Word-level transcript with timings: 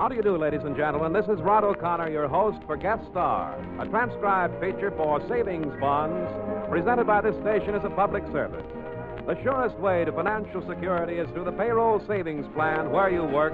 How 0.00 0.08
do 0.08 0.14
you 0.14 0.22
do, 0.22 0.38
ladies 0.38 0.62
and 0.64 0.74
gentlemen? 0.74 1.12
This 1.12 1.26
is 1.26 1.42
Rod 1.42 1.62
O'Connor, 1.62 2.08
your 2.08 2.26
host 2.26 2.56
for 2.64 2.74
Guest 2.74 3.02
Star, 3.10 3.54
a 3.78 3.86
transcribed 3.86 4.58
feature 4.58 4.90
for 4.96 5.20
savings 5.28 5.78
bonds 5.78 6.26
presented 6.70 7.06
by 7.06 7.20
this 7.20 7.36
station 7.42 7.74
as 7.74 7.84
a 7.84 7.90
public 7.90 8.24
service. 8.32 8.64
The 9.26 9.36
surest 9.42 9.76
way 9.76 10.06
to 10.06 10.12
financial 10.12 10.66
security 10.66 11.18
is 11.18 11.28
through 11.34 11.44
the 11.44 11.52
payroll 11.52 12.02
savings 12.06 12.46
plan 12.54 12.90
where 12.90 13.10
you 13.10 13.24
work 13.24 13.52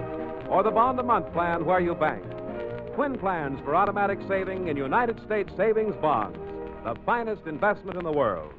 or 0.49 0.63
the 0.63 0.71
bond 0.71 1.01
a 1.01 1.03
month 1.03 1.33
plan 1.33 1.65
where 1.65 1.81
you 1.81 1.97
bank. 1.97 2.23
Twin 2.95 3.19
plans 3.19 3.59
for 3.65 3.75
automatic 3.75 4.21
saving 4.29 4.69
in 4.69 4.77
United 4.77 5.21
States 5.27 5.51
savings 5.57 5.97
bonds, 5.97 6.39
the 6.85 6.95
finest 7.05 7.45
investment 7.49 7.99
in 7.99 8.05
the 8.05 8.13
world. 8.13 8.55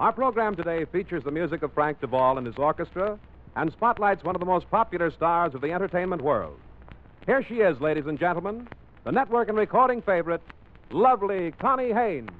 Our 0.00 0.12
program 0.12 0.56
today 0.56 0.84
features 0.84 1.22
the 1.22 1.30
music 1.30 1.62
of 1.62 1.72
Frank 1.74 2.00
De 2.00 2.08
Vol 2.08 2.38
and 2.38 2.46
his 2.48 2.58
orchestra 2.58 3.20
and 3.54 3.70
spotlights 3.70 4.24
one 4.24 4.34
of 4.34 4.40
the 4.40 4.46
most 4.46 4.68
popular 4.68 5.12
stars 5.12 5.54
of 5.54 5.60
the 5.60 5.70
entertainment 5.70 6.22
world. 6.22 6.58
Here 7.26 7.44
she 7.46 7.56
is, 7.56 7.80
ladies 7.80 8.06
and 8.06 8.18
gentlemen, 8.18 8.66
the 9.04 9.12
network 9.12 9.48
and 9.48 9.58
recording 9.58 10.00
favorite, 10.00 10.40
lovely 10.90 11.52
Connie 11.60 11.92
Haines. 11.92 12.30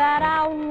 That 0.00 0.22
I 0.22 0.69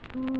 Mm-hmm. 0.00 0.35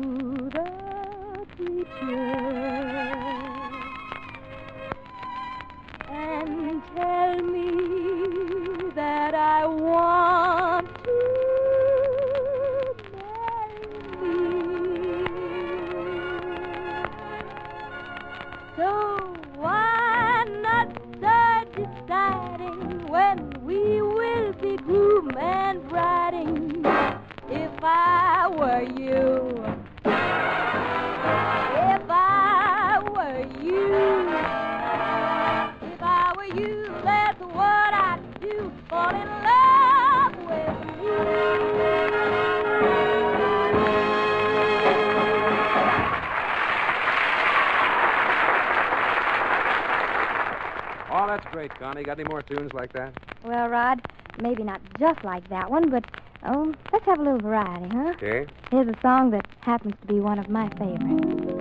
Oh, 51.19 51.25
that's 51.25 51.45
great, 51.51 51.71
Connie. 51.79 52.03
Got 52.03 52.19
any 52.19 52.29
more 52.29 52.43
tunes 52.43 52.73
like 52.73 52.93
that? 52.93 53.11
Well, 53.43 53.69
Rod, 53.69 53.99
maybe 54.39 54.61
not 54.63 54.79
just 54.99 55.23
like 55.23 55.49
that 55.49 55.71
one, 55.71 55.89
but 55.89 56.05
oh, 56.45 56.75
let's 56.93 57.05
have 57.05 57.17
a 57.17 57.23
little 57.23 57.39
variety, 57.39 57.87
huh? 57.87 58.13
Okay. 58.17 58.45
Here's 58.69 58.87
a 58.87 59.01
song 59.01 59.31
that 59.31 59.47
happens 59.61 59.95
to 60.01 60.07
be 60.07 60.19
one 60.19 60.37
of 60.37 60.47
my 60.47 60.69
favorites. 60.77 61.56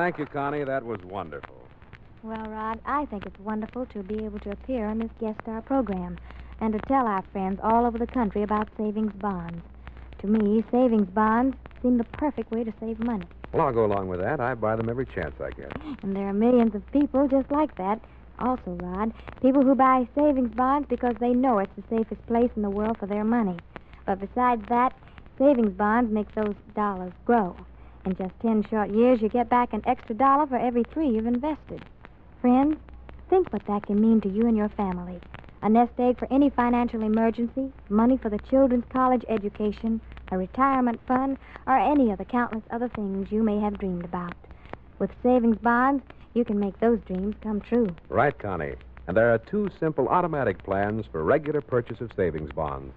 Thank 0.00 0.18
you, 0.18 0.24
Connie. 0.24 0.64
That 0.64 0.82
was 0.82 0.98
wonderful. 1.04 1.56
Well, 2.22 2.48
Rod, 2.48 2.80
I 2.86 3.04
think 3.06 3.26
it's 3.26 3.38
wonderful 3.38 3.84
to 3.86 4.02
be 4.02 4.24
able 4.24 4.38
to 4.40 4.50
appear 4.50 4.86
on 4.86 4.98
this 4.98 5.10
guest 5.20 5.38
star 5.42 5.60
program 5.60 6.18
and 6.62 6.72
to 6.72 6.78
tell 6.88 7.06
our 7.06 7.22
friends 7.32 7.60
all 7.62 7.84
over 7.84 7.98
the 7.98 8.06
country 8.06 8.42
about 8.42 8.68
savings 8.78 9.12
bonds. 9.20 9.62
To 10.22 10.26
me, 10.26 10.64
savings 10.70 11.08
bonds 11.10 11.54
seem 11.82 11.98
the 11.98 12.04
perfect 12.04 12.50
way 12.50 12.64
to 12.64 12.72
save 12.80 12.98
money. 13.00 13.26
Well, 13.52 13.66
I'll 13.66 13.74
go 13.74 13.84
along 13.84 14.08
with 14.08 14.20
that. 14.20 14.40
I 14.40 14.54
buy 14.54 14.74
them 14.76 14.88
every 14.88 15.04
chance 15.04 15.34
I 15.38 15.50
get. 15.50 15.70
And 16.02 16.16
there 16.16 16.28
are 16.28 16.32
millions 16.32 16.74
of 16.74 16.92
people 16.92 17.28
just 17.28 17.50
like 17.50 17.76
that. 17.76 18.00
Also, 18.38 18.78
Rod, 18.80 19.12
people 19.42 19.62
who 19.62 19.74
buy 19.74 20.08
savings 20.14 20.54
bonds 20.54 20.88
because 20.88 21.16
they 21.20 21.34
know 21.34 21.58
it's 21.58 21.76
the 21.76 21.84
safest 21.94 22.26
place 22.26 22.50
in 22.56 22.62
the 22.62 22.70
world 22.70 22.96
for 22.98 23.06
their 23.06 23.24
money. 23.24 23.58
But 24.06 24.20
besides 24.20 24.62
that, 24.70 24.94
savings 25.38 25.74
bonds 25.74 26.10
make 26.10 26.34
those 26.34 26.54
dollars 26.74 27.12
grow. 27.26 27.54
In 28.06 28.16
just 28.16 28.38
10 28.40 28.64
short 28.70 28.90
years, 28.90 29.20
you 29.20 29.28
get 29.28 29.50
back 29.50 29.72
an 29.72 29.82
extra 29.86 30.14
dollar 30.14 30.46
for 30.46 30.56
every 30.56 30.84
three 30.84 31.08
you've 31.08 31.26
invested. 31.26 31.84
Friends, 32.40 32.78
think 33.28 33.52
what 33.52 33.66
that 33.66 33.86
can 33.86 34.00
mean 34.00 34.20
to 34.22 34.28
you 34.28 34.46
and 34.46 34.56
your 34.56 34.70
family. 34.70 35.20
A 35.62 35.68
nest 35.68 35.92
egg 35.98 36.18
for 36.18 36.26
any 36.32 36.48
financial 36.48 37.02
emergency, 37.02 37.70
money 37.90 38.16
for 38.16 38.30
the 38.30 38.38
children's 38.38 38.86
college 38.90 39.24
education, 39.28 40.00
a 40.32 40.38
retirement 40.38 40.98
fund, 41.06 41.36
or 41.66 41.78
any 41.78 42.10
of 42.10 42.18
the 42.18 42.24
countless 42.24 42.64
other 42.70 42.88
things 42.88 43.30
you 43.30 43.42
may 43.42 43.60
have 43.60 43.78
dreamed 43.78 44.06
about. 44.06 44.34
With 44.98 45.10
savings 45.22 45.58
bonds, 45.58 46.02
you 46.32 46.44
can 46.44 46.58
make 46.58 46.78
those 46.80 47.00
dreams 47.06 47.34
come 47.42 47.60
true. 47.60 47.94
Right, 48.08 48.36
Connie. 48.38 48.76
And 49.06 49.16
there 49.16 49.34
are 49.34 49.38
two 49.38 49.68
simple 49.78 50.08
automatic 50.08 50.62
plans 50.62 51.04
for 51.10 51.22
regular 51.22 51.60
purchase 51.60 52.00
of 52.00 52.10
savings 52.16 52.52
bonds 52.52 52.94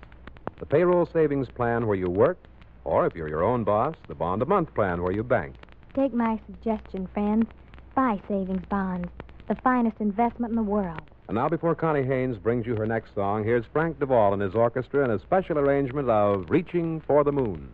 the 0.63 0.67
payroll 0.67 1.05
savings 1.05 1.49
plan 1.49 1.87
where 1.87 1.97
you 1.97 2.09
work, 2.09 2.37
or 2.85 3.05
if 3.05 3.15
you're 3.15 3.29
your 3.29 3.43
own 3.43 3.63
boss, 3.63 3.95
the 4.07 4.15
bond 4.15 4.41
a 4.41 4.45
month 4.45 4.73
plan 4.73 5.01
where 5.01 5.11
you 5.11 5.23
bank. 5.23 5.55
Take 5.95 6.13
my 6.13 6.39
suggestion, 6.45 7.07
friends. 7.13 7.47
Buy 7.95 8.19
savings 8.27 8.65
bonds, 8.69 9.09
the 9.47 9.55
finest 9.55 9.97
investment 9.99 10.51
in 10.51 10.55
the 10.55 10.63
world. 10.63 11.01
And 11.27 11.35
now, 11.35 11.47
before 11.47 11.75
Connie 11.75 12.03
Haines 12.03 12.37
brings 12.37 12.65
you 12.65 12.75
her 12.75 12.85
next 12.85 13.15
song, 13.15 13.43
here's 13.43 13.65
Frank 13.71 13.99
De 13.99 14.05
Vol 14.05 14.33
and 14.33 14.41
his 14.41 14.55
orchestra 14.55 15.05
in 15.05 15.11
a 15.11 15.19
special 15.19 15.57
arrangement 15.57 16.09
of 16.09 16.49
Reaching 16.49 17.01
for 17.07 17.23
the 17.23 17.31
Moon. 17.31 17.69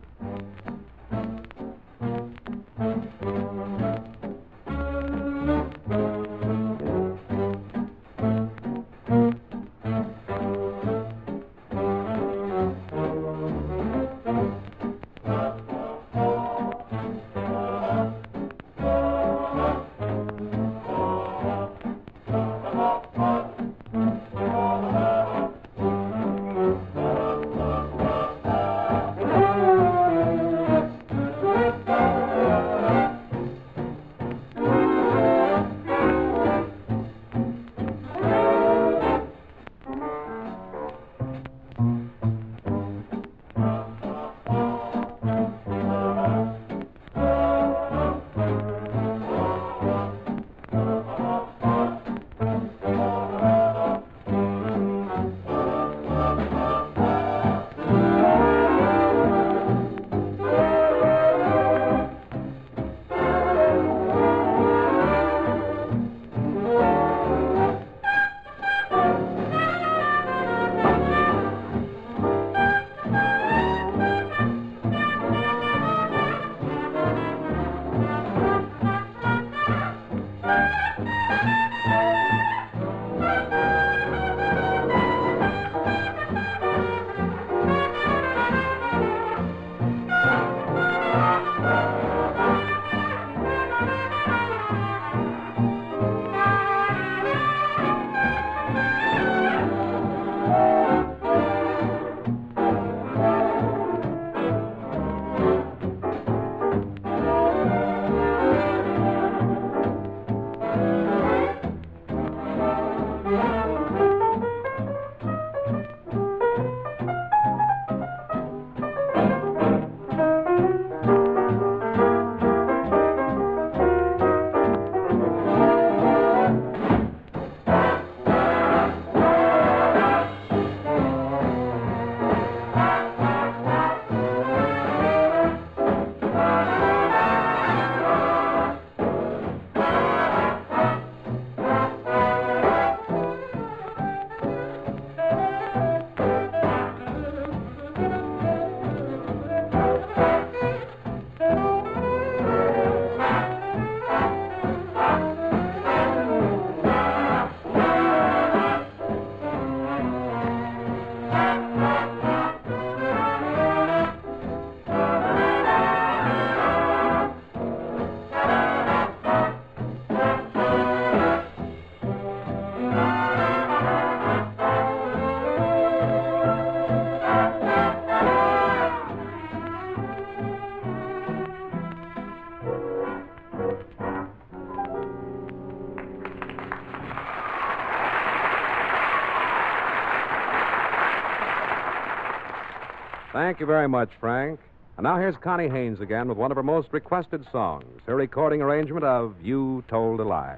Thank 193.60 193.68
you 193.68 193.74
very 193.74 193.88
much, 193.88 194.08
Frank. 194.18 194.58
And 194.96 195.04
now 195.04 195.18
here's 195.18 195.36
Connie 195.36 195.68
Haines 195.68 196.00
again 196.00 196.28
with 196.28 196.38
one 196.38 196.50
of 196.50 196.56
her 196.56 196.62
most 196.62 196.88
requested 196.92 197.44
songs, 197.52 197.84
her 198.06 198.16
recording 198.16 198.62
arrangement 198.62 199.04
of 199.04 199.34
You 199.42 199.84
Told 199.86 200.18
a 200.20 200.24
Lie. 200.24 200.56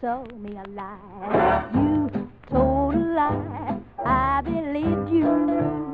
Told 0.00 0.40
me 0.40 0.56
a 0.56 0.68
lie. 0.70 1.70
You 1.74 2.28
told 2.50 2.94
a 2.94 2.98
lie. 2.98 3.78
I 4.04 4.42
believed 4.42 5.10
you. 5.10 5.85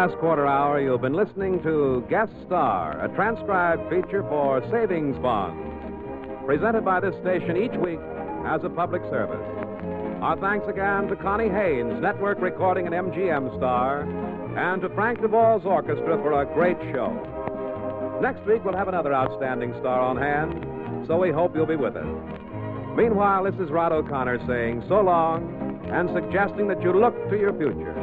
Past 0.00 0.16
quarter 0.16 0.46
hour, 0.46 0.80
you've 0.80 1.02
been 1.02 1.12
listening 1.12 1.62
to 1.62 2.02
Guest 2.08 2.32
Star, 2.46 2.98
a 3.04 3.14
transcribed 3.14 3.82
feature 3.90 4.22
for 4.30 4.66
savings 4.70 5.18
bonds, 5.18 5.60
presented 6.46 6.86
by 6.86 7.00
this 7.00 7.14
station 7.20 7.54
each 7.54 7.76
week 7.76 8.00
as 8.46 8.64
a 8.64 8.70
public 8.70 9.02
service. 9.10 9.44
Our 10.22 10.40
thanks 10.40 10.66
again 10.68 11.08
to 11.08 11.16
Connie 11.16 11.50
Haines, 11.50 12.00
network 12.00 12.40
recording 12.40 12.86
and 12.86 12.94
MGM 12.94 13.54
star, 13.58 14.08
and 14.56 14.80
to 14.80 14.88
Frank 14.94 15.20
De 15.20 15.28
Vol's 15.28 15.66
Orchestra 15.66 16.16
for 16.16 16.32
a 16.32 16.46
great 16.46 16.80
show. 16.96 17.12
Next 18.22 18.40
week, 18.46 18.64
we'll 18.64 18.78
have 18.78 18.88
another 18.88 19.12
outstanding 19.12 19.74
star 19.80 20.00
on 20.00 20.16
hand, 20.16 21.06
so 21.08 21.18
we 21.18 21.30
hope 21.30 21.54
you'll 21.54 21.66
be 21.66 21.76
with 21.76 21.96
us. 21.96 22.08
Meanwhile, 22.96 23.44
this 23.44 23.60
is 23.60 23.70
Rod 23.70 23.92
O'Connor 23.92 24.46
saying 24.46 24.82
so 24.88 25.02
long 25.02 25.44
and 25.92 26.08
suggesting 26.14 26.68
that 26.68 26.80
you 26.80 26.98
look 26.98 27.14
to 27.28 27.36
your 27.36 27.52
future. 27.52 27.99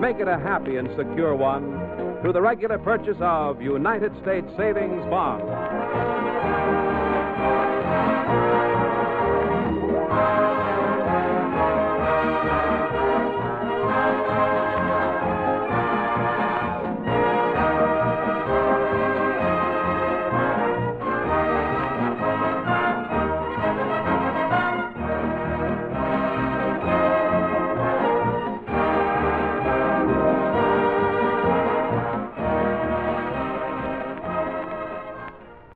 Make 0.00 0.18
it 0.18 0.28
a 0.28 0.38
happy 0.38 0.76
and 0.76 0.88
secure 0.96 1.36
one 1.36 2.20
through 2.22 2.32
the 2.32 2.40
regular 2.40 2.78
purchase 2.78 3.18
of 3.20 3.60
United 3.60 4.12
States 4.22 4.48
savings 4.56 5.04
bonds. 5.10 5.79